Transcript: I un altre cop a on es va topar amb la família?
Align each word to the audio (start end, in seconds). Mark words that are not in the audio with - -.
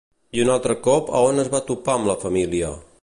I 0.37 0.41
un 0.43 0.49
altre 0.53 0.75
cop 0.87 1.11
a 1.19 1.21
on 1.27 1.43
es 1.43 1.51
va 1.57 1.63
topar 1.69 1.99
amb 1.99 2.11
la 2.13 2.17
família? 2.25 2.73